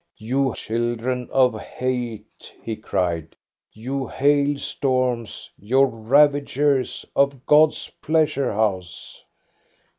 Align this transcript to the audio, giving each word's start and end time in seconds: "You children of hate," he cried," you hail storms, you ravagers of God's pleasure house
"You 0.31 0.55
children 0.55 1.29
of 1.31 1.59
hate," 1.59 2.51
he 2.63 2.75
cried," 2.75 3.35
you 3.71 4.07
hail 4.07 4.57
storms, 4.57 5.51
you 5.59 5.83
ravagers 5.85 7.05
of 7.15 7.45
God's 7.45 7.87
pleasure 8.01 8.51
house 8.51 9.23